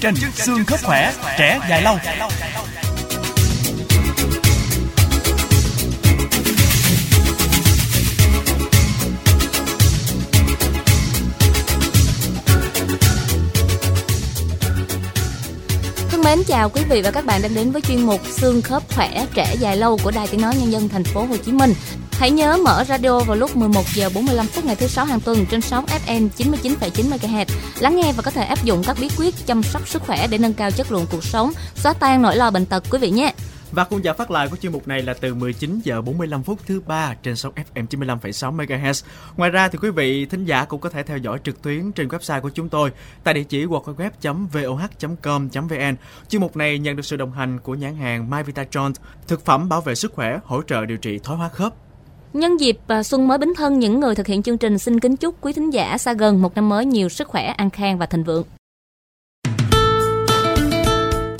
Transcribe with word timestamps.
Chương 0.00 0.14
trình 0.14 0.30
xương 0.34 0.64
khớp 0.64 0.80
khỏe, 0.82 1.12
trẻ 1.38 1.60
dài 1.70 1.82
lâu. 1.82 1.96
Thân 16.10 16.22
mến 16.24 16.38
chào 16.46 16.70
quý 16.70 16.82
vị 16.90 17.02
và 17.02 17.10
các 17.10 17.24
bạn 17.24 17.42
đang 17.42 17.54
đến 17.54 17.72
với 17.72 17.82
chuyên 17.82 18.06
mục 18.06 18.20
xương 18.32 18.62
khớp 18.62 18.82
khỏe 18.94 19.26
trẻ 19.34 19.54
dài 19.60 19.76
lâu 19.76 19.98
của 20.04 20.10
Đài 20.10 20.26
Tiếng 20.26 20.40
nói 20.40 20.54
nhân 20.56 20.72
dân 20.72 20.88
thành 20.88 21.04
phố 21.04 21.24
Hồ 21.24 21.36
Chí 21.36 21.52
Minh. 21.52 21.74
Hãy 22.18 22.30
nhớ 22.30 22.58
mở 22.64 22.84
radio 22.84 23.20
vào 23.20 23.36
lúc 23.36 23.56
11 23.56 23.82
giờ 23.94 24.10
45 24.14 24.46
phút 24.46 24.64
ngày 24.64 24.76
thứ 24.76 24.86
sáu 24.86 25.04
hàng 25.04 25.20
tuần 25.20 25.46
trên 25.50 25.60
sóng 25.60 25.86
FM 25.86 26.28
99,9 26.38 27.10
MHz. 27.10 27.46
Lắng 27.80 27.96
nghe 27.96 28.12
và 28.12 28.22
có 28.22 28.30
thể 28.30 28.44
áp 28.44 28.64
dụng 28.64 28.82
các 28.86 28.96
bí 29.00 29.08
quyết 29.18 29.34
chăm 29.46 29.62
sóc 29.62 29.88
sức 29.88 30.02
khỏe 30.02 30.26
để 30.30 30.38
nâng 30.38 30.54
cao 30.54 30.70
chất 30.70 30.92
lượng 30.92 31.06
cuộc 31.10 31.24
sống, 31.24 31.52
xóa 31.74 31.92
tan 31.92 32.22
nỗi 32.22 32.36
lo 32.36 32.50
bệnh 32.50 32.66
tật 32.66 32.84
quý 32.90 32.98
vị 32.98 33.10
nhé. 33.10 33.32
Và 33.72 33.84
khung 33.84 34.04
giờ 34.04 34.14
phát 34.14 34.30
lại 34.30 34.48
của 34.48 34.56
chuyên 34.56 34.72
mục 34.72 34.88
này 34.88 35.02
là 35.02 35.14
từ 35.14 35.34
19 35.34 35.80
giờ 35.84 36.02
45 36.02 36.42
phút 36.42 36.58
thứ 36.66 36.80
ba 36.86 37.14
trên 37.22 37.36
sóng 37.36 37.52
FM 37.74 37.86
95,6 37.86 38.56
MHz. 38.56 39.04
Ngoài 39.36 39.50
ra 39.50 39.68
thì 39.68 39.78
quý 39.82 39.90
vị 39.90 40.26
thính 40.26 40.44
giả 40.44 40.64
cũng 40.64 40.80
có 40.80 40.88
thể 40.88 41.02
theo 41.02 41.18
dõi 41.18 41.38
trực 41.44 41.62
tuyến 41.62 41.92
trên 41.92 42.08
website 42.08 42.40
của 42.40 42.50
chúng 42.50 42.68
tôi 42.68 42.90
tại 43.24 43.34
địa 43.34 43.44
chỉ 43.44 43.64
www.voh.com.vn. 43.64 44.36
Chuyên 46.28 46.42
mục 46.42 46.56
này 46.56 46.78
nhận 46.78 46.96
được 46.96 47.04
sự 47.06 47.16
đồng 47.16 47.32
hành 47.32 47.60
của 47.60 47.74
nhãn 47.74 47.96
hàng 47.96 48.30
My 48.30 48.42
Vitatron, 48.42 48.92
thực 49.26 49.44
phẩm 49.44 49.68
bảo 49.68 49.80
vệ 49.80 49.94
sức 49.94 50.12
khỏe, 50.12 50.38
hỗ 50.44 50.62
trợ 50.62 50.86
điều 50.86 50.98
trị 50.98 51.18
thoái 51.18 51.38
hóa 51.38 51.48
khớp. 51.48 51.83
Nhân 52.34 52.60
dịp 52.60 52.78
à, 52.86 53.02
xuân 53.02 53.28
mới 53.28 53.38
bính 53.38 53.54
thân, 53.54 53.78
những 53.78 54.00
người 54.00 54.14
thực 54.14 54.26
hiện 54.26 54.42
chương 54.42 54.58
trình 54.58 54.78
xin 54.78 55.00
kính 55.00 55.16
chúc 55.16 55.34
quý 55.40 55.52
thính 55.52 55.70
giả 55.70 55.98
xa 55.98 56.12
gần 56.12 56.42
một 56.42 56.54
năm 56.54 56.68
mới 56.68 56.86
nhiều 56.86 57.08
sức 57.08 57.28
khỏe, 57.28 57.42
an 57.42 57.70
khang 57.70 57.98
và 57.98 58.06
thịnh 58.06 58.24
vượng. 58.24 58.44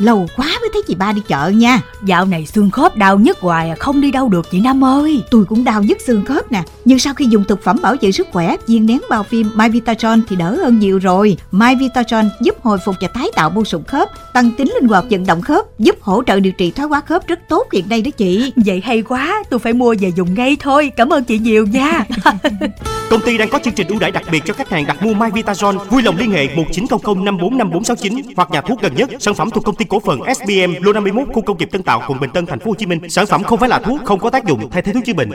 Lâu 0.05 0.27
quá 0.37 0.47
mới 0.61 0.71
thấy 0.73 0.83
chị 0.87 0.95
ba 0.95 1.13
đi 1.13 1.23
chợ 1.29 1.49
nha. 1.49 1.81
Dạo 2.05 2.25
này 2.25 2.47
xương 2.47 2.71
khớp 2.71 2.97
đau 2.97 3.19
nhức 3.19 3.39
hoài 3.41 3.71
à, 3.71 3.77
không 3.79 4.01
đi 4.01 4.11
đâu 4.11 4.29
được 4.29 4.51
chị 4.51 4.61
Năm 4.61 4.85
ơi. 4.85 5.23
Tôi 5.31 5.45
cũng 5.45 5.65
đau 5.65 5.83
nhức 5.83 6.01
xương 6.01 6.25
khớp 6.25 6.53
nè. 6.53 6.63
Nhưng 6.85 6.99
sau 6.99 7.15
khi 7.15 7.27
dùng 7.27 7.45
thực 7.45 7.63
phẩm 7.63 7.79
bảo 7.83 7.97
vệ 8.01 8.13
sức 8.13 8.29
khỏe 8.33 8.57
viên 8.67 8.87
nén 8.87 8.99
bao 9.11 9.23
phim 9.23 9.51
My 9.55 9.69
Vitatron 9.69 10.23
thì 10.29 10.37
đỡ 10.37 10.57
hơn 10.63 10.79
nhiều 10.79 10.99
rồi. 10.99 11.37
My 11.53 11.75
Vitatron 11.81 12.29
giúp 12.41 12.55
hồi 12.63 12.79
phục 12.85 12.95
và 13.01 13.09
tái 13.09 13.29
tạo 13.35 13.51
mô 13.51 13.65
sụn 13.65 13.85
khớp 13.85 14.09
Tăng 14.33 14.51
tính 14.51 14.73
linh 14.75 14.89
hoạt 14.89 15.05
vận 15.11 15.27
động 15.27 15.43
khớp 15.43 15.79
Giúp 15.79 15.97
hỗ 16.01 16.23
trợ 16.27 16.41
điều 16.41 16.53
trị 16.53 16.71
thoái 16.71 16.89
hóa 16.89 17.01
khớp 17.01 17.27
rất 17.27 17.39
tốt 17.49 17.67
hiện 17.73 17.89
nay 17.89 18.03
đó 18.03 18.11
chị. 18.17 18.53
Vậy 18.57 18.83
hay 18.85 19.03
quá 19.03 19.43
tôi 19.51 19.61
phải 19.61 19.73
mua 19.73 19.95
về 20.01 20.13
dùng 20.17 20.35
ngay 20.35 20.57
thôi. 20.61 20.93
Cảm 20.97 21.13
ơn 21.13 21.25
chị 21.25 21.39
nhiều 21.39 21.67
nha. 21.67 22.05
Công 23.11 23.21
ty 23.21 23.39
đang 23.39 23.49
có 23.49 23.59
chương 23.59 23.75
trình 23.75 23.87
ưu 23.89 23.99
đãi 23.99 24.11
đặc 24.11 24.23
biệt 24.31 24.43
cho 24.45 24.55
khách 24.55 24.71
hàng 24.71 24.87
đặt 24.87 25.03
mua 25.03 25.15
My 25.15 25.27
Vitazone. 25.27 25.79
Vui 25.79 26.03
lòng 26.03 26.17
liên 26.17 26.31
hệ 26.31 26.49
1900 26.57 27.25
545469 27.25 28.35
hoặc 28.37 28.51
nhà 28.51 28.61
thuốc 28.61 28.83
gần 28.83 28.95
nhất. 28.95 29.11
Sản 29.19 29.35
phẩm 29.35 29.51
thuộc 29.51 29.65
công 29.65 29.77
ty 29.77 29.85
cổ 29.95 30.00
phần 30.00 30.20
SBM 30.34 30.84
Lô 30.84 30.92
51 30.92 31.28
khu 31.33 31.42
công 31.42 31.59
nghiệp 31.59 31.69
Tân 31.73 31.83
Tạo, 31.83 32.03
quận 32.09 32.20
Bình 32.20 32.31
Tân, 32.31 32.47
thành 32.47 32.59
phố 32.59 32.70
Hồ 32.70 32.75
Chí 32.75 32.87
Minh. 32.87 33.09
Sản 33.09 33.27
phẩm 33.27 33.45
không 33.45 33.59
phải 33.59 33.69
là 33.69 33.78
thuốc, 33.78 34.01
không 34.05 34.20
có 34.20 34.31
tác 34.31 34.45
dụng 34.45 34.70
thay 34.70 34.83
thế 34.83 34.92
thuốc 34.92 35.05
chữa 35.05 35.12
bệnh. 35.12 35.31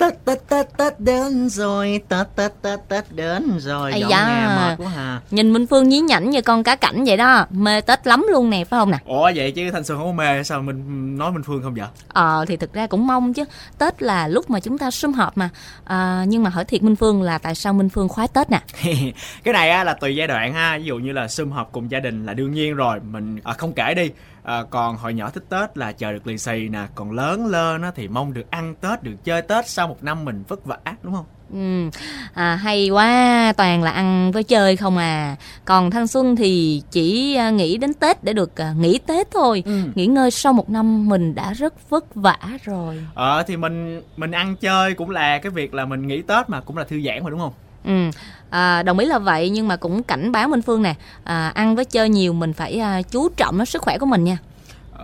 Tết 0.00 0.24
Tết 0.24 0.38
Tết 0.48 0.66
Tết 0.76 1.00
đến 1.00 1.48
rồi. 1.48 2.00
Tết 2.08 2.26
Tết 2.36 2.52
Tết 2.62 2.80
Tết 2.88 3.04
đến 3.10 3.58
rồi. 3.58 3.92
Ây 3.92 4.00
Giọng 4.00 4.10
da. 4.10 4.26
nghe 4.28 4.56
mệt 4.56 4.84
quá 4.84 4.92
hà. 4.96 5.20
Nhìn 5.30 5.52
Minh 5.52 5.66
Phương 5.66 5.88
nhí 5.88 6.00
nhảnh 6.00 6.30
như 6.30 6.42
con 6.42 6.62
cá 6.62 6.76
cảnh 6.76 7.04
vậy 7.04 7.16
đó, 7.16 7.46
mê 7.50 7.80
Tết 7.80 8.06
lắm 8.06 8.26
luôn 8.30 8.50
nè, 8.50 8.64
phải 8.64 8.80
không 8.80 8.90
nè? 8.90 8.98
Ủa 9.04 9.30
vậy 9.34 9.52
chứ 9.52 9.70
Thanh 9.70 9.84
Xuân 9.84 9.98
không 9.98 10.06
có 10.06 10.12
mê. 10.12 10.42
Sao 10.42 10.62
mình 10.62 11.18
nói 11.18 11.32
Minh 11.32 11.42
Phương 11.42 11.62
không 11.62 11.74
vậy? 11.74 11.86
Ờ 12.08 12.44
thì 12.48 12.56
thực 12.56 12.72
ra 12.72 12.86
cũng 12.86 13.06
mong 13.06 13.32
chứ. 13.34 13.44
Tết 13.78 14.02
là 14.02 14.28
lúc 14.28 14.50
mà 14.50 14.60
chúng 14.60 14.78
ta 14.78 14.90
sum 14.90 15.12
họp 15.12 15.38
mà. 15.38 15.48
À, 15.84 16.24
Nhưng 16.28 16.42
mà 16.42 16.50
hỏi 16.50 16.64
thiệt 16.64 16.82
Minh 16.82 16.96
Phương 16.96 17.22
là 17.22 17.38
tại 17.38 17.54
sao 17.54 17.72
Minh 17.72 17.88
Phương 17.88 18.08
khoái 18.08 18.28
Tết 18.28 18.50
nè? 18.50 18.60
Cái 19.44 19.54
này 19.54 19.70
á, 19.70 19.84
là 19.84 19.94
tùy 19.94 20.16
giai 20.16 20.26
đoạn 20.26 20.54
ha. 20.54 20.78
Ví 20.78 20.84
dụ 20.84 20.96
như 20.98 21.12
là 21.12 21.28
sum 21.28 21.50
họp 21.50 21.72
cùng 21.72 21.90
gia 21.90 22.00
đình 22.00 22.26
là 22.26 22.34
đương 22.34 22.52
nhiên 22.52 22.74
rồi. 22.74 23.00
Mình 23.10 23.38
à, 23.44 23.52
không 23.52 23.72
kể 23.72 23.94
đi 23.94 24.10
à, 24.42 24.62
còn 24.70 24.96
hồi 24.96 25.14
nhỏ 25.14 25.30
thích 25.30 25.44
tết 25.48 25.78
là 25.78 25.92
chờ 25.92 26.12
được 26.12 26.26
lì 26.26 26.38
xì 26.38 26.68
nè 26.68 26.86
còn 26.94 27.10
lớn 27.12 27.46
lên 27.46 27.82
á, 27.82 27.90
thì 27.94 28.08
mong 28.08 28.32
được 28.32 28.50
ăn 28.50 28.74
tết 28.74 29.02
được 29.02 29.16
chơi 29.24 29.42
tết 29.42 29.68
sau 29.68 29.88
một 29.88 30.04
năm 30.04 30.24
mình 30.24 30.44
vất 30.48 30.64
vả 30.64 30.78
đúng 31.02 31.14
không? 31.14 31.24
Ừ. 31.52 31.90
à, 32.34 32.56
Hay 32.56 32.88
quá, 32.88 33.52
toàn 33.56 33.82
là 33.82 33.90
ăn 33.90 34.32
với 34.32 34.44
chơi 34.44 34.76
không 34.76 34.96
à. 34.96 35.36
Còn 35.64 35.90
Thanh 35.90 36.06
Xuân 36.06 36.36
thì 36.36 36.82
chỉ 36.90 37.34
à, 37.34 37.50
nghĩ 37.50 37.76
đến 37.76 37.94
Tết 37.94 38.24
để 38.24 38.32
được 38.32 38.60
à, 38.60 38.74
nghỉ 38.78 38.98
Tết 38.98 39.30
thôi. 39.30 39.62
Ừ. 39.66 39.80
Nghỉ 39.94 40.06
ngơi 40.06 40.30
sau 40.30 40.52
một 40.52 40.70
năm 40.70 41.08
mình 41.08 41.34
đã 41.34 41.52
rất 41.52 41.90
vất 41.90 42.14
vả 42.14 42.38
rồi. 42.64 43.04
Ờ 43.14 43.42
thì 43.42 43.56
mình 43.56 44.02
mình 44.16 44.30
ăn 44.30 44.56
chơi 44.56 44.94
cũng 44.94 45.10
là 45.10 45.38
cái 45.38 45.50
việc 45.50 45.74
là 45.74 45.84
mình 45.84 46.06
nghỉ 46.06 46.22
tết 46.22 46.50
mà 46.50 46.60
cũng 46.60 46.76
là 46.76 46.84
thư 46.84 47.00
giãn 47.06 47.24
mà 47.24 47.30
đúng 47.30 47.40
không 47.40 47.52
Ừ, 47.84 48.10
à, 48.50 48.82
đồng 48.82 48.98
ý 48.98 49.06
là 49.06 49.18
vậy 49.18 49.50
nhưng 49.50 49.68
mà 49.68 49.76
cũng 49.76 50.02
cảnh 50.02 50.32
báo 50.32 50.48
Minh 50.48 50.62
Phương 50.62 50.82
nè. 50.82 50.94
À, 51.24 51.52
Ăn 51.54 51.76
với 51.76 51.84
chơi 51.84 52.08
nhiều 52.08 52.32
mình 52.32 52.52
phải 52.52 52.78
à, 52.78 53.02
chú 53.02 53.28
trọng 53.28 53.58
đến 53.58 53.66
sức 53.66 53.82
khỏe 53.82 53.98
của 53.98 54.06
mình 54.06 54.24
nha 54.24 54.38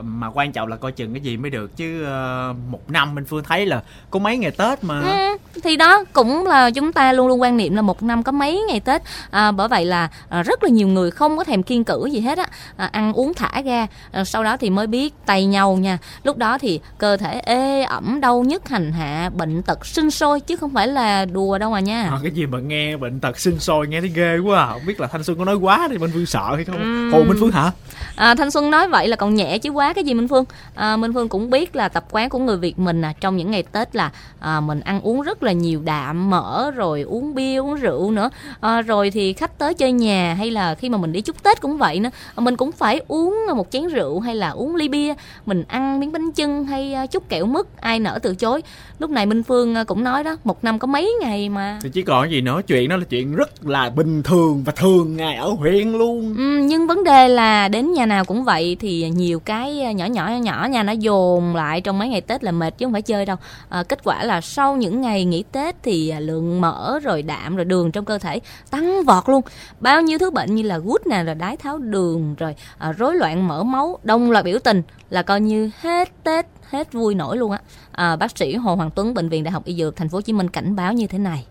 mà 0.03 0.27
quan 0.35 0.53
trọng 0.53 0.69
là 0.69 0.77
coi 0.77 0.93
chừng 0.93 1.13
cái 1.15 1.21
gì 1.21 1.37
mới 1.37 1.51
được. 1.51 1.77
Chứ 1.77 2.05
ờ, 2.05 2.55
một 2.71 2.91
năm 2.91 3.15
mình 3.15 3.25
phương 3.25 3.45
thấy 3.45 3.67
là 3.67 3.83
có 4.11 4.19
mấy 4.19 4.39
ngày 4.39 4.51
tết 4.51 4.85
mà. 4.85 5.01
Ừ, 5.01 5.37
thì 5.63 5.77
đó 5.77 6.05
cũng 6.13 6.47
là 6.47 6.71
chúng 6.71 6.93
ta 6.93 7.13
luôn 7.13 7.29
luôn 7.29 7.41
quan 7.41 7.57
niệm 7.57 7.75
là 7.75 7.83
một 7.83 8.03
năm 8.03 8.23
có 8.23 8.33
mấy 8.33 8.63
ngày 8.69 8.81
Tết. 8.81 9.03
À, 9.31 9.53
bởi 9.53 9.69
vậy 9.69 9.85
là 9.85 10.09
à, 10.29 10.43
rất 10.43 10.63
là 10.63 10.69
nhiều 10.69 10.89
người 10.89 11.11
không 11.11 11.37
có 11.37 11.45
thèm 11.45 11.63
kiêng 11.63 11.85
cữ 11.85 12.07
gì 12.07 12.21
hết 12.21 12.39
á. 12.39 12.47
À, 12.77 12.87
ăn 12.93 13.13
uống 13.13 13.35
thả 13.35 13.61
ga 13.61 13.87
à, 14.13 14.25
sau 14.25 14.45
đó 14.45 14.57
thì 14.57 14.71
mới 14.71 14.87
biết 14.87 15.15
tay 15.27 15.47
nhau 15.47 15.77
nha. 15.77 15.99
Lúc 16.23 16.37
đó 16.37 16.59
thì 16.59 16.81
cơ 16.99 17.17
thể 17.17 17.41
ê 17.41 17.83
ẩm 17.83 18.21
đau 18.21 18.43
nhức 18.43 18.69
hành 18.69 18.93
hạ 18.93 19.31
bệnh 19.35 19.63
tật 19.63 19.87
sinh 19.87 20.11
sôi 20.11 20.41
chứ 20.41 20.57
không 20.57 20.75
phải 20.75 20.89
là 20.89 21.25
đùa 21.25 21.59
đâu 21.59 21.73
à 21.73 21.81
nha. 21.81 22.09
Ờ, 22.11 22.19
cái 22.23 22.33
gì 22.33 22.47
mà 22.47 22.59
nghe 22.59 22.97
bệnh 22.97 23.21
tật 23.21 23.39
sinh 23.39 23.59
sôi 23.59 23.89
nghe 23.89 24.01
thấy 24.01 24.11
ghê 24.15 24.39
quá 24.39 24.61
à. 24.61 24.73
không 24.73 24.87
biết 24.87 25.01
là 25.01 25.07
thanh 25.07 25.25
xuân 25.25 25.39
có 25.39 25.45
nói 25.45 25.57
quá 25.57 25.89
thì 25.91 25.99
minh 25.99 26.11
phương 26.15 26.27
sợ 26.27 26.53
hay 26.55 26.65
không? 26.65 26.77
Ừm. 26.77 27.13
hồ 27.13 27.19
minh 27.19 27.37
phương 27.41 27.51
hả? 27.51 27.71
À, 28.17 28.35
Thanh 28.35 28.51
Xuân 28.51 28.71
nói 28.71 28.89
vậy 28.89 29.09
là 29.09 29.17
còn 29.17 29.35
nhẹ 29.35 29.59
chứ 29.59 29.71
quá 29.71 29.86
cái 29.93 30.05
gì 30.05 30.15
Minh 30.15 30.29
Phương? 30.29 30.45
À, 30.75 30.97
Minh 30.97 31.13
Phương 31.13 31.29
cũng 31.29 31.51
biết 31.51 31.77
là 31.77 31.89
tập 31.89 32.05
quán 32.11 32.29
của 32.29 32.39
người 32.39 32.57
Việt 32.57 32.79
mình 32.79 33.05
à, 33.05 33.13
trong 33.21 33.37
những 33.37 33.51
ngày 33.51 33.63
Tết 33.63 33.97
là 33.97 34.11
à, 34.41 34.61
mình 34.61 34.81
ăn 34.81 35.01
uống 35.01 35.23
rất 35.23 35.43
là 35.43 35.53
nhiều 35.53 35.81
đạm 35.85 36.31
mỡ 36.31 36.71
rồi 36.71 37.03
uống 37.03 37.35
bia 37.35 37.57
uống 37.57 37.75
rượu 37.75 38.11
nữa. 38.11 38.31
À, 38.61 38.83
rồi 38.83 39.11
thì 39.11 39.33
khách 39.33 39.59
tới 39.59 39.75
chơi 39.75 39.93
nhà 39.93 40.35
hay 40.35 40.51
là 40.51 40.75
khi 40.75 40.89
mà 40.89 40.99
mình 40.99 41.13
đi 41.13 41.21
chúc 41.21 41.43
Tết 41.43 41.61
cũng 41.61 41.77
vậy 41.77 42.01
nữa. 42.01 42.11
À, 42.35 42.41
mình 42.41 42.57
cũng 42.57 42.73
phải 42.73 43.01
uống 43.09 43.47
một 43.57 43.71
chén 43.71 43.87
rượu 43.87 44.21
hay 44.21 44.35
là 44.35 44.51
uống 44.51 44.77
ly 44.77 44.89
bia. 44.89 45.15
Mình 45.47 45.65
ăn 45.69 46.01
miếng 46.01 46.13
bánh 46.13 46.33
chưng 46.33 46.65
hay 46.65 46.95
à, 46.95 47.07
chút 47.07 47.29
kẹo 47.29 47.47
mứt 47.47 47.67
ai 47.81 47.99
nỡ 47.99 48.19
từ 48.23 48.35
chối. 48.35 48.63
Lúc 48.99 49.11
này 49.11 49.27
Minh 49.27 49.43
Phương 49.43 49.75
à, 49.75 49.85
cũng 49.85 50.05
nói 50.05 50.25
đó 50.25 50.37
một 50.45 50.65
năm 50.65 50.79
có 50.79 50.87
mấy 50.87 51.15
ngày 51.21 51.49
mà. 51.49 51.79
Thì 51.83 51.91
chỉ 51.93 52.03
còn 52.03 52.31
gì 52.31 52.41
nữa 52.41 52.61
chuyện 52.67 52.89
đó 52.89 52.97
là 52.97 53.05
chuyện 53.05 53.35
rất 53.35 53.67
là 53.67 53.91
bình 53.91 54.23
thường 54.23 54.63
và 54.65 54.73
thường 54.73 55.17
ngày 55.17 55.37
ở 55.37 55.49
huyện 55.49 55.93
luôn. 55.93 56.35
Ừ, 56.39 56.59
nhưng 56.65 56.87
vấn 56.87 57.05
đề 57.05 57.29
là 57.29 57.69
đến 57.69 57.93
nhà 57.93 58.07
nào 58.07 58.25
cũng 58.25 58.45
vậy 58.45 58.77
thì 58.81 59.11
nhiều 59.11 59.41
cái 59.41 59.76
À, 59.83 59.93
nhỏ 59.93 60.07
nhỏ 60.07 60.29
nhỏ 60.29 60.37
nhỏ 60.37 60.67
nha 60.71 60.83
nó 60.83 60.93
dồn 60.93 61.57
lại 61.57 61.81
trong 61.81 61.99
mấy 61.99 62.09
ngày 62.09 62.21
Tết 62.21 62.45
là 62.45 62.53
mệt 62.53 62.79
chứ 62.79 62.87
không 62.87 62.93
phải 62.93 63.03
chơi 63.03 63.27
đâu. 63.27 63.37
À, 63.69 63.83
kết 63.89 64.05
quả 64.05 64.25
là 64.25 64.41
sau 64.41 64.77
những 64.77 65.01
ngày 65.01 65.25
nghỉ 65.25 65.45
Tết 65.53 65.75
thì 65.83 66.09
à, 66.09 66.21
lượng 66.21 66.61
mỡ 66.61 66.99
rồi 67.03 67.23
đạm 67.23 67.57
rồi 67.57 67.65
đường 67.65 67.93
trong 67.93 68.05
cơ 68.05 68.19
thể 68.19 68.41
tăng 68.71 69.05
vọt 69.05 69.29
luôn. 69.29 69.43
Bao 69.81 70.03
nhiêu 70.03 70.19
thứ 70.19 70.31
bệnh 70.31 70.55
như 70.55 70.63
là 70.63 70.79
gút 70.79 71.07
nè 71.07 71.23
rồi 71.25 71.35
đái 71.35 71.57
tháo 71.57 71.79
đường 71.79 72.35
rồi 72.39 72.55
à, 72.79 72.93
rối 72.93 73.17
loạn 73.17 73.49
mỡ 73.49 73.63
máu, 73.63 73.99
đông 74.03 74.31
loạt 74.31 74.45
biểu 74.45 74.59
tình 74.65 74.83
là 75.11 75.23
coi 75.23 75.41
như 75.41 75.71
hết 75.81 76.09
Tết 76.25 76.47
hết 76.71 76.93
vui 76.93 77.15
nổi 77.15 77.37
luôn 77.37 77.51
á. 77.51 77.59
À, 77.93 78.17
bác 78.17 78.39
sĩ 78.39 78.55
Hồ 78.55 78.75
Hoàng 78.75 78.91
Tuấn 78.95 79.15
bệnh 79.15 79.29
viện 79.29 79.45
Đại 79.45 79.53
học 79.53 79.65
Y 79.65 79.75
Dược 79.75 79.97
Thành 79.97 80.09
phố 80.09 80.17
Hồ 80.17 80.23
Chí 80.23 80.33
Minh 80.33 80.49
cảnh 80.49 80.77
báo 80.77 80.93
như 80.93 81.07
thế 81.07 81.19
này. 81.19 81.47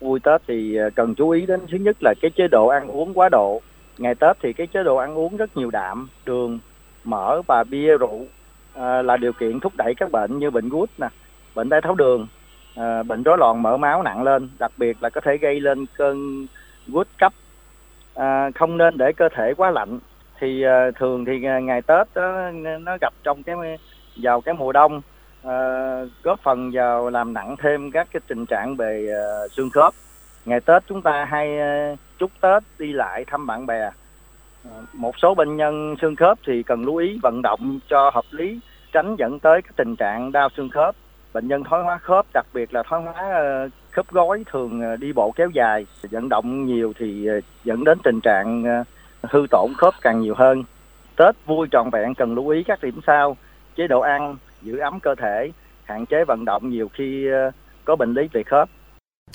vui 0.00 0.20
Tết 0.24 0.40
thì 0.48 0.76
à, 0.76 0.90
cần 0.96 1.14
chú 1.14 1.30
ý 1.30 1.46
đến 1.46 1.60
thứ 1.70 1.78
nhất 1.78 1.96
là 2.00 2.14
cái 2.22 2.30
chế 2.36 2.48
độ 2.50 2.66
ăn 2.66 2.88
uống 2.88 3.14
quá 3.14 3.28
độ. 3.28 3.60
Ngày 3.98 4.14
Tết 4.14 4.36
thì 4.42 4.52
cái 4.52 4.66
chế 4.66 4.82
độ 4.84 4.96
ăn 4.96 5.14
uống 5.14 5.36
rất 5.36 5.56
nhiều 5.56 5.70
đạm, 5.70 6.08
đường, 6.24 6.58
mỡ 7.04 7.42
và 7.42 7.64
bia 7.64 7.98
rượu 7.98 8.26
à, 8.74 9.02
là 9.02 9.16
điều 9.16 9.32
kiện 9.32 9.60
thúc 9.60 9.72
đẩy 9.76 9.94
các 9.94 10.10
bệnh 10.10 10.38
như 10.38 10.50
bệnh 10.50 10.68
gút 10.68 10.90
nè, 10.98 11.08
bệnh 11.54 11.68
đái 11.68 11.80
tháo 11.80 11.94
đường, 11.94 12.26
à, 12.76 13.02
bệnh 13.02 13.22
rối 13.22 13.38
loạn 13.38 13.62
mỡ 13.62 13.76
máu 13.76 14.02
nặng 14.02 14.22
lên, 14.22 14.50
đặc 14.58 14.72
biệt 14.76 15.02
là 15.02 15.10
có 15.10 15.20
thể 15.20 15.36
gây 15.36 15.60
lên 15.60 15.86
cơn 15.96 16.46
gút 16.86 17.08
cấp. 17.18 17.32
À, 18.14 18.50
không 18.54 18.76
nên 18.78 18.98
để 18.98 19.12
cơ 19.12 19.28
thể 19.36 19.54
quá 19.54 19.70
lạnh. 19.70 19.98
Thì 20.40 20.62
à, 20.62 20.90
thường 20.98 21.24
thì 21.24 21.38
ngày 21.38 21.82
Tết 21.82 22.06
đó, 22.14 22.50
nó 22.80 22.96
gặp 23.00 23.12
trong 23.22 23.42
cái 23.42 23.56
vào 24.16 24.40
cái 24.40 24.54
mùa 24.54 24.72
đông 24.72 25.02
à, 25.42 25.54
góp 26.22 26.40
phần 26.42 26.70
vào 26.72 27.10
làm 27.10 27.34
nặng 27.34 27.56
thêm 27.58 27.90
các 27.90 28.08
cái 28.12 28.20
tình 28.26 28.46
trạng 28.46 28.76
về 28.76 29.06
à, 29.14 29.48
xương 29.56 29.70
khớp. 29.70 29.94
Ngày 30.44 30.60
Tết 30.60 30.82
chúng 30.88 31.02
ta 31.02 31.24
hay 31.24 31.58
à, 31.58 31.94
chúc 32.18 32.30
Tết 32.40 32.62
đi 32.78 32.92
lại 32.92 33.24
thăm 33.24 33.46
bạn 33.46 33.66
bè. 33.66 33.90
Một 34.92 35.18
số 35.18 35.34
bệnh 35.34 35.56
nhân 35.56 35.96
xương 36.00 36.16
khớp 36.16 36.38
thì 36.46 36.62
cần 36.62 36.84
lưu 36.84 36.96
ý 36.96 37.18
vận 37.22 37.42
động 37.42 37.78
cho 37.88 38.10
hợp 38.14 38.24
lý, 38.30 38.60
tránh 38.92 39.16
dẫn 39.16 39.38
tới 39.38 39.62
cái 39.62 39.72
tình 39.76 39.96
trạng 39.96 40.32
đau 40.32 40.48
xương 40.56 40.68
khớp. 40.68 40.94
Bệnh 41.32 41.48
nhân 41.48 41.64
thoái 41.64 41.82
hóa 41.82 41.98
khớp, 41.98 42.26
đặc 42.34 42.46
biệt 42.54 42.74
là 42.74 42.82
thoái 42.82 43.02
hóa 43.02 43.14
ờ, 43.14 43.68
khớp 43.90 44.08
gối 44.10 44.44
thường 44.52 44.82
ờ, 44.82 44.96
đi 44.96 45.12
bộ 45.12 45.32
kéo 45.36 45.48
dài, 45.50 45.86
vận 46.10 46.28
động 46.28 46.66
nhiều 46.66 46.92
thì 46.98 47.26
ờ, 47.26 47.40
dẫn 47.64 47.84
đến 47.84 47.98
tình 48.04 48.20
trạng 48.20 48.64
hư 49.22 49.46
tổn 49.50 49.72
khớp 49.76 49.94
càng 50.00 50.20
nhiều 50.20 50.34
hơn. 50.34 50.64
Tết 51.16 51.34
vui 51.46 51.68
trọn 51.70 51.90
vẹn 51.92 52.14
cần 52.14 52.34
lưu 52.34 52.48
ý 52.48 52.62
các 52.62 52.82
điểm 52.82 53.00
sau: 53.06 53.36
chế 53.76 53.86
độ 53.86 54.00
ăn, 54.00 54.36
giữ 54.62 54.78
ấm 54.78 55.00
cơ 55.00 55.14
thể, 55.14 55.50
hạn 55.84 56.06
chế 56.06 56.24
vận 56.24 56.44
động 56.44 56.68
nhiều 56.70 56.88
khi 56.92 57.28
có 57.84 57.96
bệnh 57.96 58.14
lý 58.14 58.28
về 58.32 58.42
khớp. 58.42 58.68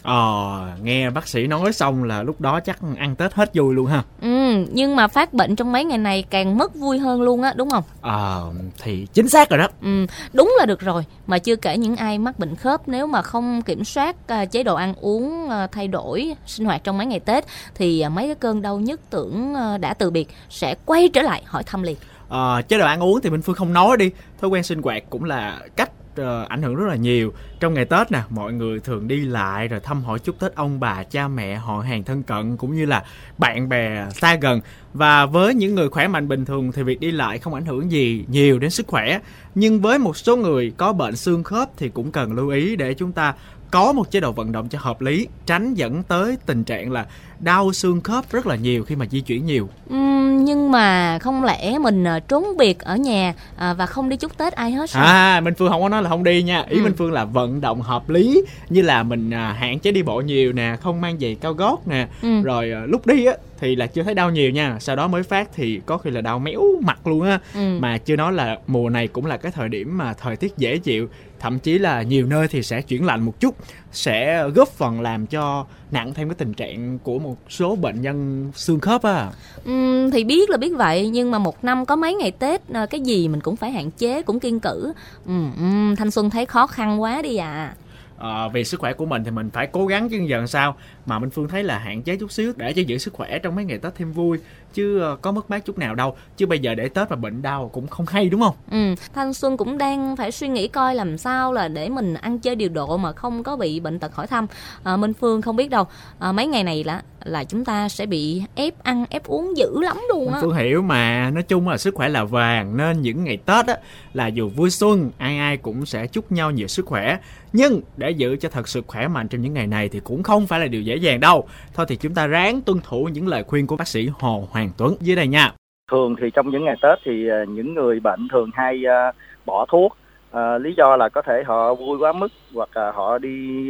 Ờ, 0.03 0.67
nghe 0.83 1.09
bác 1.09 1.27
sĩ 1.27 1.47
nói 1.47 1.73
xong 1.73 2.03
là 2.03 2.23
lúc 2.23 2.41
đó 2.41 2.59
chắc 2.59 2.79
ăn 2.97 3.15
Tết 3.15 3.33
hết 3.33 3.55
vui 3.55 3.75
luôn 3.75 3.85
ha. 3.85 4.03
Ừ, 4.21 4.65
nhưng 4.71 4.95
mà 4.95 5.07
phát 5.07 5.33
bệnh 5.33 5.55
trong 5.55 5.71
mấy 5.71 5.85
ngày 5.85 5.97
này 5.97 6.23
càng 6.29 6.57
mất 6.57 6.75
vui 6.75 6.99
hơn 6.99 7.21
luôn 7.21 7.41
á, 7.41 7.53
đúng 7.55 7.69
không? 7.69 7.83
Ờ, 8.01 8.51
thì 8.81 9.07
chính 9.13 9.29
xác 9.29 9.49
rồi 9.49 9.57
đó. 9.57 9.67
Ừ, 9.81 10.05
đúng 10.33 10.55
là 10.59 10.65
được 10.65 10.79
rồi. 10.79 11.03
Mà 11.27 11.37
chưa 11.37 11.55
kể 11.55 11.77
những 11.77 11.95
ai 11.95 12.17
mắc 12.17 12.39
bệnh 12.39 12.55
khớp 12.55 12.87
nếu 12.87 13.07
mà 13.07 13.21
không 13.21 13.61
kiểm 13.61 13.83
soát 13.83 14.15
à, 14.27 14.45
chế 14.45 14.63
độ 14.63 14.75
ăn 14.75 14.93
uống 15.01 15.49
à, 15.49 15.67
thay 15.67 15.87
đổi 15.87 16.33
sinh 16.45 16.65
hoạt 16.65 16.83
trong 16.83 16.97
mấy 16.97 17.07
ngày 17.07 17.19
Tết 17.19 17.45
thì 17.75 18.01
à, 18.01 18.09
mấy 18.09 18.25
cái 18.25 18.35
cơn 18.35 18.61
đau 18.61 18.79
nhức 18.79 18.99
tưởng 19.09 19.55
à, 19.55 19.77
đã 19.77 19.93
từ 19.93 20.09
biệt 20.09 20.27
sẽ 20.49 20.75
quay 20.85 21.09
trở 21.13 21.21
lại 21.21 21.43
hỏi 21.45 21.63
thăm 21.63 21.83
liền. 21.83 21.97
Ờ, 22.29 22.61
chế 22.67 22.77
độ 22.77 22.85
ăn 22.85 22.99
uống 23.03 23.21
thì 23.21 23.29
Minh 23.29 23.41
Phương 23.41 23.55
không 23.55 23.73
nói 23.73 23.97
đi. 23.97 24.11
Thói 24.41 24.49
quen 24.49 24.63
sinh 24.63 24.81
hoạt 24.81 25.03
cũng 25.09 25.23
là 25.23 25.59
cách 25.75 25.91
Ờ, 26.17 26.45
ảnh 26.49 26.61
hưởng 26.61 26.75
rất 26.75 26.87
là 26.87 26.95
nhiều. 26.95 27.33
Trong 27.59 27.73
ngày 27.73 27.85
Tết 27.85 28.11
nè, 28.11 28.21
mọi 28.29 28.53
người 28.53 28.79
thường 28.79 29.07
đi 29.07 29.19
lại 29.19 29.67
rồi 29.67 29.79
thăm 29.79 30.03
hỏi 30.03 30.19
chúc 30.19 30.39
Tết 30.39 30.55
ông 30.55 30.79
bà, 30.79 31.03
cha 31.03 31.27
mẹ, 31.27 31.55
họ 31.55 31.79
hàng 31.79 32.03
thân 32.03 32.23
cận 32.23 32.57
cũng 32.57 32.75
như 32.75 32.85
là 32.85 33.03
bạn 33.37 33.69
bè 33.69 34.05
xa 34.09 34.35
gần. 34.35 34.61
Và 34.93 35.25
với 35.25 35.53
những 35.53 35.75
người 35.75 35.89
khỏe 35.89 36.07
mạnh 36.07 36.27
bình 36.27 36.45
thường 36.45 36.71
thì 36.71 36.83
việc 36.83 36.99
đi 36.99 37.11
lại 37.11 37.39
không 37.39 37.53
ảnh 37.53 37.65
hưởng 37.65 37.91
gì 37.91 38.25
nhiều 38.27 38.59
đến 38.59 38.69
sức 38.69 38.87
khỏe. 38.87 39.19
Nhưng 39.55 39.81
với 39.81 39.99
một 39.99 40.17
số 40.17 40.37
người 40.37 40.73
có 40.77 40.93
bệnh 40.93 41.15
xương 41.15 41.43
khớp 41.43 41.69
thì 41.77 41.89
cũng 41.89 42.11
cần 42.11 42.33
lưu 42.33 42.49
ý 42.49 42.75
để 42.75 42.93
chúng 42.93 43.11
ta 43.11 43.33
có 43.71 43.91
một 43.93 44.11
chế 44.11 44.19
độ 44.19 44.31
vận 44.31 44.51
động 44.51 44.69
cho 44.69 44.79
hợp 44.81 45.01
lý 45.01 45.27
tránh 45.45 45.73
dẫn 45.73 46.03
tới 46.03 46.37
tình 46.45 46.63
trạng 46.63 46.91
là 46.91 47.05
đau 47.39 47.73
xương 47.73 48.01
khớp 48.01 48.31
rất 48.31 48.47
là 48.47 48.55
nhiều 48.55 48.83
khi 48.83 48.95
mà 48.95 49.05
di 49.11 49.21
chuyển 49.21 49.45
nhiều 49.45 49.69
Ừm, 49.89 50.45
nhưng 50.45 50.71
mà 50.71 51.19
không 51.19 51.43
lẽ 51.43 51.77
mình 51.79 52.03
à, 52.03 52.19
trốn 52.19 52.57
biệt 52.57 52.79
ở 52.79 52.95
nhà 52.95 53.33
à, 53.57 53.73
và 53.73 53.85
không 53.85 54.09
đi 54.09 54.17
chúc 54.17 54.37
Tết 54.37 54.53
ai 54.53 54.71
hết 54.71 54.89
sao? 54.89 55.03
À, 55.05 55.39
Minh 55.41 55.53
Phương 55.57 55.69
không 55.71 55.81
có 55.81 55.89
nói 55.89 56.03
là 56.03 56.09
không 56.09 56.23
đi 56.23 56.43
nha. 56.43 56.63
Ý 56.69 56.77
Ừ. 56.79 56.83
Minh 56.83 56.93
Phương 56.97 57.11
là 57.11 57.25
vận 57.25 57.61
động 57.61 57.81
hợp 57.81 58.09
lý 58.09 58.41
như 58.69 58.81
là 58.81 59.03
mình 59.03 59.29
à, 59.29 59.55
hạn 59.59 59.79
chế 59.79 59.91
đi 59.91 60.01
bộ 60.03 60.21
nhiều 60.21 60.53
nè, 60.53 60.75
không 60.81 61.01
mang 61.01 61.19
giày 61.19 61.35
cao 61.41 61.53
gót 61.53 61.87
nè. 61.87 62.07
Ừ. 62.21 62.41
Rồi 62.41 62.71
à, 62.71 62.81
lúc 62.87 63.07
đi 63.07 63.25
á 63.25 63.33
thì 63.59 63.75
là 63.75 63.87
chưa 63.87 64.03
thấy 64.03 64.13
đau 64.13 64.31
nhiều 64.31 64.49
nha. 64.51 64.77
Sau 64.79 64.95
đó 64.95 65.07
mới 65.07 65.23
phát 65.23 65.49
thì 65.55 65.81
có 65.85 65.97
khi 65.97 66.09
là 66.09 66.21
đau 66.21 66.39
méo 66.39 66.61
mặt 66.81 67.07
luôn 67.07 67.21
á. 67.21 67.39
Ừ. 67.53 67.77
Mà 67.79 67.97
chưa 67.97 68.15
nói 68.15 68.33
là 68.33 68.57
mùa 68.67 68.89
này 68.89 69.07
cũng 69.07 69.25
là 69.25 69.37
cái 69.37 69.51
thời 69.51 69.69
điểm 69.69 69.97
mà 69.97 70.13
thời 70.13 70.35
tiết 70.35 70.57
dễ 70.57 70.77
chịu, 70.77 71.09
thậm 71.39 71.59
chí 71.59 71.77
là 71.77 72.01
nhiều 72.01 72.25
nơi 72.25 72.47
thì 72.47 72.63
sẽ 72.63 72.81
chuyển 72.81 73.05
lạnh 73.05 73.21
một 73.21 73.39
chút, 73.39 73.55
sẽ 73.91 74.43
góp 74.55 74.67
phần 74.67 75.01
làm 75.01 75.27
cho 75.27 75.65
nặng 75.91 76.13
thêm 76.13 76.29
cái 76.29 76.35
tình 76.35 76.53
trạng 76.53 76.99
của 76.99 77.19
một 77.19 77.37
số 77.49 77.75
bệnh 77.75 78.01
nhân 78.01 78.51
xương 78.55 78.79
khớp 78.79 79.03
á. 79.03 79.29
Ừm, 79.65 80.11
thì 80.11 80.23
biết 80.23 80.49
là 80.49 80.57
biết 80.57 80.71
vậy 80.77 81.09
nhưng 81.09 81.31
mà 81.31 81.39
một 81.39 81.63
năm 81.63 81.85
có 81.85 81.95
mấy 81.95 82.15
ngày 82.15 82.31
Tết 82.31 82.61
à, 82.73 82.85
cái 82.85 83.01
gì 83.01 83.27
mình 83.27 83.41
cũng 83.41 83.55
phải 83.55 83.71
hạn 83.71 83.91
chế 83.91 84.21
cũng 84.21 84.39
kiên 84.39 84.59
cử. 84.59 84.93
Ừm, 85.25 85.95
thanh 85.97 86.11
xuân 86.11 86.29
thấy 86.29 86.45
khó 86.45 86.67
khăn 86.67 87.01
quá 87.01 87.21
đi 87.21 87.37
à. 87.37 87.73
Ờ, 88.17 88.49
vì 88.49 88.63
sức 88.63 88.79
khỏe 88.79 88.93
của 88.93 89.05
mình 89.05 89.23
thì 89.23 89.31
mình 89.31 89.49
phải 89.49 89.67
cố 89.67 89.85
gắng 89.85 90.09
chứ 90.09 90.17
giờ 90.27 90.37
làm 90.37 90.47
sao 90.47 90.75
mà 91.07 91.19
Minh 91.19 91.29
Phương 91.29 91.47
thấy 91.47 91.63
là 91.63 91.77
hạn 91.79 92.03
chế 92.03 92.15
chút 92.15 92.31
xíu 92.31 92.53
để 92.55 92.73
cho 92.73 92.81
giữ 92.81 92.97
sức 92.97 93.13
khỏe 93.13 93.39
trong 93.39 93.55
mấy 93.55 93.65
ngày 93.65 93.77
Tết 93.77 93.95
thêm 93.95 94.11
vui 94.11 94.37
chứ 94.73 94.99
ờ, 94.99 95.17
có 95.21 95.31
mất 95.31 95.49
mát 95.49 95.65
chút 95.65 95.77
nào 95.77 95.95
đâu 95.95 96.15
chứ 96.37 96.45
bây 96.45 96.59
giờ 96.59 96.75
để 96.75 96.89
Tết 96.89 97.09
mà 97.09 97.15
bệnh 97.15 97.41
đau 97.41 97.69
cũng 97.73 97.87
không 97.87 98.05
hay 98.05 98.29
đúng 98.29 98.41
không 98.41 98.55
Ừ, 98.71 98.95
thanh 99.13 99.33
xuân 99.33 99.57
cũng 99.57 99.77
đang 99.77 100.15
phải 100.15 100.31
suy 100.31 100.47
nghĩ 100.47 100.67
coi 100.67 100.95
làm 100.95 101.17
sao 101.17 101.53
là 101.53 101.67
để 101.67 101.89
mình 101.89 102.13
ăn 102.13 102.39
chơi 102.39 102.55
điều 102.55 102.69
độ 102.69 102.97
mà 102.97 103.11
không 103.11 103.43
có 103.43 103.55
bị 103.55 103.79
bệnh 103.79 103.99
tật 103.99 104.15
hỏi 104.15 104.27
thăm. 104.27 104.47
À, 104.83 104.97
Minh 104.97 105.13
Phương 105.13 105.41
không 105.41 105.55
biết 105.55 105.69
đâu. 105.69 105.85
À, 106.19 106.31
mấy 106.31 106.47
ngày 106.47 106.63
này 106.63 106.83
là 106.83 107.01
là 107.25 107.43
chúng 107.43 107.65
ta 107.65 107.89
sẽ 107.89 108.05
bị 108.05 108.41
ép 108.55 108.83
ăn 108.83 109.05
ép 109.09 109.23
uống 109.23 109.57
dữ 109.57 109.81
lắm 109.81 109.97
luôn 110.09 110.33
á. 110.33 110.39
Phương 110.41 110.55
hiểu 110.55 110.81
mà 110.81 111.29
nói 111.29 111.43
chung 111.43 111.69
là 111.69 111.77
sức 111.77 111.95
khỏe 111.95 112.09
là 112.09 112.23
vàng 112.23 112.77
nên 112.77 113.01
những 113.01 113.23
ngày 113.23 113.37
Tết 113.37 113.67
á 113.67 113.77
là 114.13 114.27
dù 114.27 114.49
vui 114.49 114.69
xuân 114.69 115.11
ai 115.17 115.37
ai 115.37 115.57
cũng 115.57 115.85
sẽ 115.85 116.07
chúc 116.07 116.31
nhau 116.31 116.51
nhiều 116.51 116.67
sức 116.67 116.85
khỏe 116.85 117.17
nhưng 117.53 117.81
để 117.97 118.11
giữ 118.11 118.37
cho 118.39 118.49
thật 118.49 118.67
sự 118.67 118.81
khỏe 118.87 119.07
mạnh 119.07 119.27
trong 119.27 119.41
những 119.41 119.53
ngày 119.53 119.67
này 119.67 119.89
thì 119.89 119.99
cũng 119.99 120.23
không 120.23 120.47
phải 120.47 120.59
là 120.59 120.67
điều 120.67 120.81
dễ 120.81 120.95
dàng 120.97 121.19
đâu. 121.19 121.47
Thôi 121.73 121.85
thì 121.89 121.95
chúng 121.95 122.13
ta 122.13 122.27
ráng 122.27 122.61
tuân 122.61 122.79
thủ 122.83 123.09
những 123.13 123.27
lời 123.27 123.43
khuyên 123.43 123.67
của 123.67 123.75
bác 123.75 123.87
sĩ 123.87 124.09
Hồ 124.19 124.47
Hoàng 124.51 124.69
Tuấn 124.77 124.95
dưới 124.99 125.15
đây 125.15 125.27
nha. 125.27 125.53
Thường 125.91 126.15
thì 126.21 126.29
trong 126.33 126.49
những 126.49 126.65
ngày 126.65 126.75
Tết 126.81 126.99
thì 127.03 127.29
à, 127.29 127.43
những 127.47 127.73
người 127.73 127.99
bệnh 127.99 128.27
thường 128.31 128.49
hay 128.53 128.83
à, 128.87 129.11
bỏ 129.45 129.65
thuốc. 129.69 129.97
À, 130.31 130.57
lý 130.57 130.73
do 130.77 130.95
là 130.95 131.09
có 131.09 131.21
thể 131.21 131.43
họ 131.45 131.73
vui 131.73 131.97
quá 131.97 132.13
mức 132.13 132.27
hoặc 132.53 132.69
là 132.73 132.91
họ 132.91 133.17
đi 133.17 133.69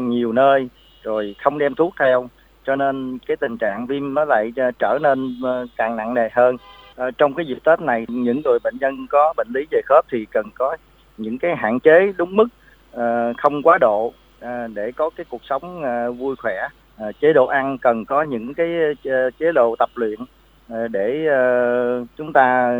nhiều 0.00 0.32
nơi 0.32 0.68
rồi 1.02 1.34
không 1.42 1.58
đem 1.58 1.74
thuốc 1.74 1.94
theo. 1.98 2.28
Cho 2.66 2.76
nên 2.76 3.18
cái 3.26 3.36
tình 3.36 3.58
trạng 3.58 3.86
viêm 3.86 4.14
nó 4.14 4.24
lại 4.24 4.52
trở 4.78 4.98
nên 5.02 5.36
càng 5.76 5.96
nặng 5.96 6.14
nề 6.14 6.28
hơn. 6.32 6.56
Trong 7.18 7.34
cái 7.34 7.46
dịp 7.46 7.58
Tết 7.64 7.80
này, 7.80 8.04
những 8.08 8.42
người 8.44 8.58
bệnh 8.64 8.74
nhân 8.80 9.06
có 9.10 9.34
bệnh 9.36 9.48
lý 9.54 9.66
về 9.70 9.80
khớp 9.86 10.04
thì 10.12 10.26
cần 10.30 10.46
có 10.54 10.76
những 11.16 11.38
cái 11.38 11.56
hạn 11.56 11.80
chế 11.80 12.12
đúng 12.16 12.36
mức 12.36 12.48
không 13.38 13.62
quá 13.62 13.78
độ. 13.78 14.12
À, 14.42 14.66
để 14.74 14.92
có 14.96 15.10
cái 15.16 15.26
cuộc 15.28 15.44
sống 15.44 15.82
à, 15.82 16.10
vui 16.10 16.36
khỏe 16.36 16.68
à, 16.96 17.06
chế 17.20 17.32
độ 17.32 17.46
ăn 17.46 17.78
cần 17.78 18.04
có 18.04 18.22
những 18.22 18.54
cái 18.54 18.68
chế 19.38 19.52
độ 19.54 19.76
tập 19.78 19.90
luyện 19.94 20.18
để 20.90 21.26
chúng 22.16 22.32
ta 22.32 22.76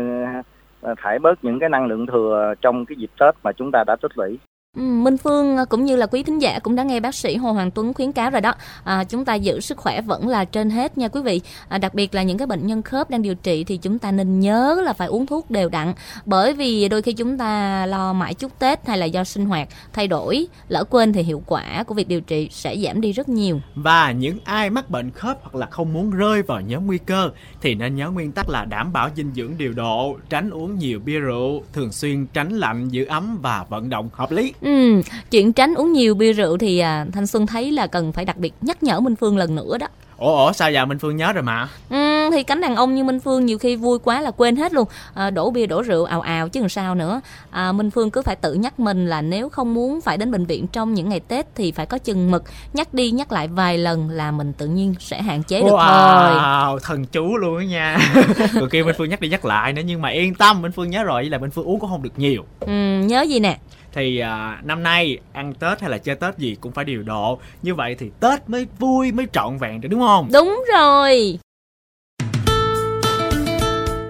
thải 0.97 1.19
bớt 1.19 1.43
những 1.43 1.59
cái 1.59 1.69
năng 1.69 1.85
lượng 1.85 2.05
thừa 2.07 2.53
trong 2.61 2.85
cái 2.85 2.95
dịp 2.95 3.09
Tết 3.19 3.35
mà 3.43 3.51
chúng 3.51 3.71
ta 3.73 3.83
đã 3.87 3.95
tích 4.01 4.17
lũy. 4.17 4.39
Ừ, 4.77 4.81
Minh 4.81 5.17
Phương 5.17 5.57
à, 5.57 5.65
cũng 5.65 5.85
như 5.85 5.95
là 5.95 6.05
quý 6.05 6.23
thính 6.23 6.39
giả 6.39 6.59
cũng 6.59 6.75
đã 6.75 6.83
nghe 6.83 6.99
bác 6.99 7.15
sĩ 7.15 7.35
Hồ 7.35 7.51
Hoàng 7.51 7.71
Tuấn 7.71 7.93
khuyến 7.93 8.11
cáo 8.11 8.29
rồi 8.29 8.41
đó. 8.41 8.53
À, 8.83 9.03
chúng 9.03 9.25
ta 9.25 9.35
giữ 9.35 9.59
sức 9.59 9.77
khỏe 9.77 10.01
vẫn 10.01 10.27
là 10.27 10.45
trên 10.45 10.69
hết 10.69 10.97
nha 10.97 11.07
quý 11.07 11.21
vị. 11.21 11.41
À, 11.67 11.77
đặc 11.77 11.93
biệt 11.93 12.15
là 12.15 12.23
những 12.23 12.37
cái 12.37 12.47
bệnh 12.47 12.67
nhân 12.67 12.81
khớp 12.81 13.09
đang 13.09 13.21
điều 13.21 13.35
trị 13.35 13.63
thì 13.63 13.77
chúng 13.77 13.99
ta 13.99 14.11
nên 14.11 14.39
nhớ 14.39 14.81
là 14.85 14.93
phải 14.93 15.07
uống 15.07 15.25
thuốc 15.25 15.51
đều 15.51 15.69
đặn. 15.69 15.93
Bởi 16.25 16.53
vì 16.53 16.89
đôi 16.89 17.01
khi 17.01 17.13
chúng 17.13 17.37
ta 17.37 17.85
lo 17.85 18.13
mãi 18.13 18.33
chúc 18.33 18.59
Tết 18.59 18.87
hay 18.87 18.97
là 18.97 19.05
do 19.05 19.23
sinh 19.23 19.45
hoạt 19.45 19.67
thay 19.93 20.07
đổi, 20.07 20.47
lỡ 20.67 20.83
quên 20.83 21.13
thì 21.13 21.23
hiệu 21.23 21.43
quả 21.45 21.83
của 21.83 21.93
việc 21.93 22.07
điều 22.07 22.21
trị 22.21 22.49
sẽ 22.51 22.77
giảm 22.77 23.01
đi 23.01 23.11
rất 23.11 23.29
nhiều. 23.29 23.61
Và 23.75 24.11
những 24.11 24.39
ai 24.43 24.69
mắc 24.69 24.89
bệnh 24.89 25.11
khớp 25.11 25.37
hoặc 25.41 25.55
là 25.55 25.65
không 25.65 25.93
muốn 25.93 26.11
rơi 26.11 26.41
vào 26.41 26.61
nhóm 26.61 26.85
nguy 26.85 26.97
cơ 26.97 27.29
thì 27.61 27.75
nên 27.75 27.95
nhớ 27.95 28.09
nguyên 28.09 28.31
tắc 28.31 28.49
là 28.49 28.65
đảm 28.65 28.93
bảo 28.93 29.09
dinh 29.15 29.31
dưỡng 29.35 29.57
điều 29.57 29.73
độ, 29.73 30.17
tránh 30.29 30.49
uống 30.49 30.79
nhiều 30.79 30.99
bia 31.05 31.19
rượu, 31.19 31.63
thường 31.73 31.91
xuyên 31.91 32.27
tránh 32.27 32.49
lạnh, 32.49 32.89
giữ 32.89 33.05
ấm 33.05 33.39
và 33.41 33.65
vận 33.69 33.89
động 33.89 34.09
hợp 34.13 34.31
lý. 34.31 34.53
Ừ, 34.63 35.01
chuyện 35.31 35.53
tránh 35.53 35.75
uống 35.75 35.93
nhiều 35.93 36.15
bia 36.15 36.33
rượu 36.33 36.57
thì 36.57 36.79
à, 36.79 37.05
Thanh 37.13 37.27
Xuân 37.27 37.47
thấy 37.47 37.71
là 37.71 37.87
cần 37.87 38.11
phải 38.11 38.25
đặc 38.25 38.37
biệt 38.37 38.53
nhắc 38.61 38.83
nhở 38.83 38.99
Minh 38.99 39.15
Phương 39.15 39.37
lần 39.37 39.55
nữa 39.55 39.77
đó. 39.77 39.87
Ủa, 40.17 40.45
ủa 40.45 40.51
sao 40.51 40.71
giờ 40.71 40.85
Minh 40.85 40.99
Phương 40.99 41.15
nhớ 41.17 41.33
rồi 41.33 41.43
mà? 41.43 41.67
Ừ, 41.89 42.29
thì 42.31 42.43
cánh 42.43 42.61
đàn 42.61 42.75
ông 42.75 42.95
như 42.95 43.03
Minh 43.03 43.19
Phương 43.19 43.45
nhiều 43.45 43.57
khi 43.57 43.75
vui 43.75 43.99
quá 43.99 44.21
là 44.21 44.31
quên 44.31 44.55
hết 44.55 44.73
luôn 44.73 44.87
à, 45.13 45.29
đổ 45.29 45.51
bia 45.51 45.65
đổ 45.65 45.81
rượu 45.81 46.05
ào 46.05 46.21
ào 46.21 46.49
chứ 46.49 46.59
làm 46.59 46.69
sao 46.69 46.95
nữa 46.95 47.21
à, 47.51 47.71
Minh 47.71 47.91
Phương 47.91 48.11
cứ 48.11 48.21
phải 48.21 48.35
tự 48.35 48.53
nhắc 48.53 48.79
mình 48.79 49.07
là 49.07 49.21
nếu 49.21 49.49
không 49.49 49.73
muốn 49.73 50.01
phải 50.01 50.17
đến 50.17 50.31
bệnh 50.31 50.45
viện 50.45 50.67
trong 50.67 50.93
những 50.93 51.09
ngày 51.09 51.19
Tết 51.19 51.45
thì 51.55 51.71
phải 51.71 51.85
có 51.85 51.97
chừng 51.97 52.31
mực 52.31 52.43
nhắc 52.73 52.93
đi 52.93 53.11
nhắc 53.11 53.31
lại 53.31 53.47
vài 53.47 53.77
lần 53.77 54.09
là 54.09 54.31
mình 54.31 54.53
tự 54.53 54.67
nhiên 54.67 54.95
sẽ 54.99 55.21
hạn 55.21 55.43
chế 55.43 55.59
được 55.61 55.67
thôi 55.71 56.31
Wow, 56.33 56.79
thần 56.83 57.05
chú 57.05 57.37
luôn 57.37 57.57
á 57.57 57.65
nha. 57.65 57.97
Rồi 58.53 58.69
kia 58.71 58.83
Minh 58.83 58.95
Phương 58.97 59.09
nhắc 59.09 59.21
đi 59.21 59.29
nhắc 59.29 59.45
lại 59.45 59.73
nữa 59.73 59.81
nhưng 59.85 60.01
mà 60.01 60.09
yên 60.09 60.35
tâm, 60.35 60.61
Minh 60.61 60.71
Phương 60.71 60.89
nhớ 60.89 61.03
rồi 61.03 61.25
là 61.25 61.37
Minh 61.37 61.51
Phương 61.51 61.65
uống 61.65 61.79
cũng 61.79 61.89
không 61.89 62.03
được 62.03 62.13
nhiều. 62.19 62.43
ừ, 62.59 62.71
nhớ 63.05 63.21
gì 63.21 63.39
nè 63.39 63.57
thì 63.93 64.19
à, 64.19 64.61
năm 64.63 64.83
nay 64.83 65.17
ăn 65.33 65.53
Tết 65.53 65.81
hay 65.81 65.89
là 65.89 65.97
chơi 65.97 66.15
Tết 66.15 66.37
gì 66.37 66.55
cũng 66.61 66.71
phải 66.71 66.85
điều 66.85 67.03
độ. 67.03 67.39
Như 67.61 67.75
vậy 67.75 67.95
thì 67.99 68.11
Tết 68.19 68.49
mới 68.49 68.67
vui 68.79 69.11
mới 69.11 69.27
trọn 69.33 69.57
vẹn 69.57 69.81
được 69.81 69.89
đúng 69.91 70.01
không? 70.01 70.29
đúng 70.33 70.63
rồi 70.73 71.39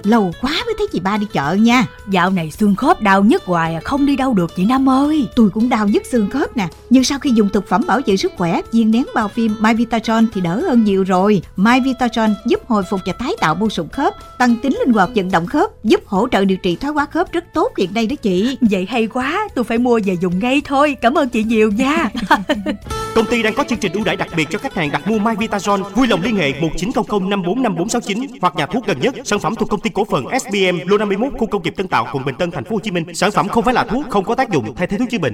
Lâu 0.03 0.31
quá 0.41 0.51
mới 0.65 0.75
thấy 0.77 0.87
chị 0.91 0.99
ba 0.99 1.17
đi 1.17 1.25
chợ 1.33 1.53
nha 1.53 1.85
Dạo 2.09 2.29
này 2.29 2.51
xương 2.51 2.75
khớp 2.75 3.01
đau 3.01 3.23
nhức 3.23 3.43
hoài 3.45 3.73
à, 3.75 3.81
không 3.83 4.05
đi 4.05 4.15
đâu 4.15 4.33
được 4.33 4.55
chị 4.55 4.65
Năm 4.65 4.89
ơi. 4.89 5.27
Tôi 5.35 5.49
cũng 5.49 5.69
đau 5.69 5.87
nhức 5.87 6.05
xương 6.05 6.29
khớp 6.29 6.57
nè 6.57 6.67
Nhưng 6.89 7.03
sau 7.03 7.19
khi 7.19 7.31
dùng 7.35 7.49
thực 7.49 7.67
phẩm 7.67 7.83
bảo 7.87 7.99
vệ 8.05 8.17
sức 8.17 8.31
khỏe 8.37 8.61
viên 8.71 8.91
nén 8.91 9.03
bao 9.15 9.27
phim 9.27 9.55
My 9.59 9.73
Vitatron 9.73 10.27
thì 10.33 10.41
đỡ 10.41 10.61
hơn 10.67 10.83
nhiều 10.83 11.03
rồi 11.03 11.41
My 11.55 11.79
Vitatron 11.85 12.35
giúp 12.45 12.59
hồi 12.67 12.83
phục 12.89 12.99
và 13.05 13.13
tái 13.13 13.31
tạo 13.41 13.55
mô 13.55 13.69
sụn 13.69 13.87
khớp 13.89 14.13
Tăng 14.37 14.55
tính 14.55 14.77
linh 14.79 14.93
hoạt 14.93 15.09
vận 15.15 15.31
động 15.31 15.45
khớp 15.45 15.83
Giúp 15.83 16.01
hỗ 16.05 16.27
trợ 16.31 16.45
điều 16.45 16.57
trị 16.57 16.75
thoái 16.75 16.93
hóa 16.93 17.05
khớp 17.05 17.31
rất 17.31 17.43
tốt 17.53 17.71
hiện 17.77 17.93
nay 17.93 18.07
đó 18.07 18.15
chị 18.21 18.57
Vậy 18.61 18.87
hay 18.89 19.07
quá, 19.07 19.47
tôi 19.55 19.63
phải 19.63 19.77
mua 19.77 19.99
về 20.05 20.17
dùng 20.21 20.39
ngay 20.39 20.61
thôi. 20.65 20.97
Cảm 21.01 21.17
ơn 21.17 21.29
chị 21.29 21.43
nhiều 21.43 21.71
nha. 21.71 22.09
Công 23.15 23.25
ty 23.25 23.43
đang 23.43 23.53
có 23.53 23.63
chương 23.69 23.79
trình 23.79 23.91
ưu 23.91 24.03
đãi 24.03 24.15
đặc 24.15 24.27
biệt 24.35 24.47
cho 24.49 24.59
khách 24.59 24.73
hàng 24.73 24.91
đặt 24.91 25.07
mua 25.07 25.19
My 25.19 25.31
Vitazone. 25.31 25.83
Vui 25.83 26.07
lòng 26.07 26.21
liên 26.21 26.35
hệ 26.35 26.53
1900 26.61 27.29
545469 27.29 28.39
hoặc 28.41 28.55
nhà 28.55 28.65
thuốc 28.65 28.87
gần 28.87 28.99
nhất. 28.99 29.15
Sản 29.23 29.39
phẩm 29.39 29.55
thuộc 29.55 29.69
công 29.69 29.79
ty 29.79 29.89
cổ 29.93 30.05
phần 30.05 30.25
SBM 30.39 30.89
Lô 30.89 30.97
51 30.97 31.33
khu 31.37 31.47
công 31.47 31.63
nghiệp 31.63 31.73
Tân 31.77 31.87
Tạo, 31.87 32.07
quận 32.13 32.25
Bình 32.25 32.35
Tân, 32.35 32.51
thành 32.51 32.63
phố 32.63 32.75
Hồ 32.75 32.79
Chí 32.79 32.91
Minh. 32.91 33.15
Sản 33.15 33.31
phẩm 33.31 33.47
không 33.47 33.63
phải 33.63 33.73
là 33.73 33.83
thuốc, 33.83 34.05
không 34.09 34.23
có 34.23 34.35
tác 34.35 34.49
dụng 34.49 34.75
thay 34.75 34.87
thế 34.87 34.97
thuốc 34.97 35.09
chữa 35.11 35.17
bệnh. 35.17 35.33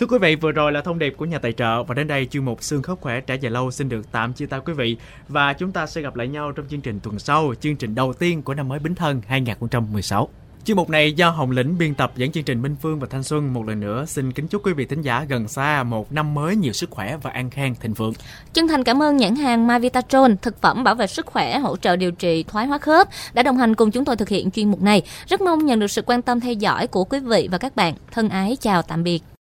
Thưa 0.00 0.06
quý 0.06 0.18
vị, 0.18 0.36
vừa 0.36 0.52
rồi 0.52 0.72
là 0.72 0.80
thông 0.80 0.98
điệp 0.98 1.14
của 1.16 1.24
nhà 1.24 1.38
tài 1.38 1.52
trợ 1.52 1.82
và 1.82 1.94
đến 1.94 2.06
đây 2.06 2.26
chuyên 2.26 2.44
mục 2.44 2.62
xương 2.62 2.82
khớp 2.82 3.00
khỏe 3.00 3.20
trẻ 3.20 3.34
dài 3.34 3.50
lâu 3.50 3.70
xin 3.70 3.88
được 3.88 4.12
tạm 4.12 4.32
chia 4.32 4.46
tay 4.46 4.60
quý 4.64 4.72
vị 4.72 4.96
và 5.28 5.52
chúng 5.52 5.72
ta 5.72 5.86
sẽ 5.86 6.00
gặp 6.00 6.16
lại 6.16 6.28
nhau 6.28 6.52
trong 6.52 6.66
chương 6.68 6.80
trình 6.80 7.00
tuần 7.02 7.18
sau, 7.18 7.54
chương 7.60 7.76
trình 7.76 7.94
đầu 7.94 8.12
tiên 8.12 8.42
của 8.42 8.54
năm 8.54 8.68
mới 8.68 8.78
Bính 8.78 8.94
Thân 8.94 9.22
2016. 9.26 10.28
Chuyên 10.66 10.76
mục 10.76 10.90
này 10.90 11.12
do 11.12 11.30
Hồng 11.30 11.50
Lĩnh 11.50 11.78
biên 11.78 11.94
tập 11.94 12.12
dẫn 12.16 12.32
chương 12.32 12.44
trình 12.44 12.62
Minh 12.62 12.76
Phương 12.82 13.00
và 13.00 13.06
Thanh 13.10 13.22
Xuân 13.22 13.54
một 13.54 13.68
lần 13.68 13.80
nữa 13.80 14.04
xin 14.06 14.32
kính 14.32 14.48
chúc 14.48 14.66
quý 14.66 14.72
vị 14.72 14.84
thính 14.84 15.02
giả 15.02 15.24
gần 15.28 15.48
xa 15.48 15.82
một 15.82 16.12
năm 16.12 16.34
mới 16.34 16.56
nhiều 16.56 16.72
sức 16.72 16.90
khỏe 16.90 17.16
và 17.22 17.30
an 17.30 17.50
khang 17.50 17.74
thịnh 17.80 17.94
vượng. 17.94 18.12
Chân 18.52 18.68
thành 18.68 18.84
cảm 18.84 19.02
ơn 19.02 19.16
nhãn 19.16 19.36
hàng 19.36 19.66
Mavitatron, 19.66 20.36
thực 20.42 20.60
phẩm 20.60 20.84
bảo 20.84 20.94
vệ 20.94 21.06
sức 21.06 21.26
khỏe, 21.26 21.58
hỗ 21.58 21.76
trợ 21.76 21.96
điều 21.96 22.12
trị 22.12 22.44
thoái 22.48 22.66
hóa 22.66 22.78
khớp 22.78 23.08
đã 23.32 23.42
đồng 23.42 23.58
hành 23.58 23.74
cùng 23.74 23.90
chúng 23.90 24.04
tôi 24.04 24.16
thực 24.16 24.28
hiện 24.28 24.50
chuyên 24.50 24.70
mục 24.70 24.82
này. 24.82 25.02
Rất 25.26 25.40
mong 25.40 25.66
nhận 25.66 25.78
được 25.78 25.90
sự 25.90 26.02
quan 26.06 26.22
tâm 26.22 26.40
theo 26.40 26.52
dõi 26.52 26.86
của 26.86 27.04
quý 27.04 27.20
vị 27.20 27.48
và 27.52 27.58
các 27.58 27.76
bạn. 27.76 27.94
Thân 28.12 28.28
ái 28.28 28.56
chào 28.60 28.82
tạm 28.82 29.04
biệt. 29.04 29.22